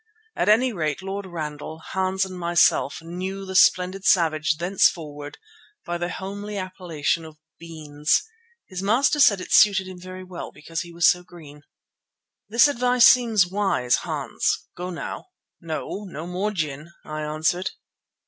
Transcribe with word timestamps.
At 0.35 0.49
any 0.49 0.73
rate 0.73 1.03
Lord 1.03 1.27
Ragnall, 1.27 1.77
Hans 1.77 2.25
and 2.25 2.35
myself 2.35 3.03
knew 3.03 3.45
the 3.45 3.53
splendid 3.55 4.03
Savage 4.03 4.57
thenceforward 4.57 5.37
by 5.85 5.99
the 5.99 6.09
homely 6.09 6.57
appellation 6.57 7.23
of 7.23 7.37
Beans. 7.59 8.23
His 8.67 8.81
master 8.81 9.19
said 9.19 9.39
it 9.39 9.51
suited 9.53 9.87
him 9.87 9.99
very 9.99 10.23
well 10.23 10.51
because 10.51 10.81
he 10.81 10.91
was 10.91 11.07
so 11.07 11.21
green. 11.21 11.61
"The 12.49 12.67
advice 12.71 13.05
seems 13.05 13.45
wise, 13.45 13.97
Hans. 13.97 14.67
Go 14.75 14.89
now. 14.89 15.27
No, 15.61 16.05
no 16.09 16.25
more 16.25 16.49
gin," 16.49 16.89
I 17.05 17.21
answered. 17.21 17.69